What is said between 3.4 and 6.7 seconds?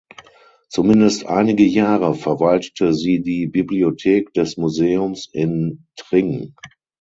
Bibliothek des Museums in Tring.